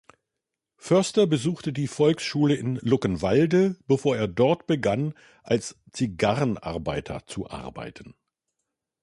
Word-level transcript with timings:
Förster 0.77 1.27
besuchte 1.27 1.71
die 1.73 1.87
Volksschule 1.87 2.55
in 2.55 2.79
Luckenwalde, 2.81 3.75
bevor 3.85 4.17
er 4.17 4.27
dort 4.27 4.65
begann 4.65 5.13
als 5.43 5.79
Zigarrenarbeiter 5.91 7.23
zu 7.27 7.51
arbeiten. 7.51 8.15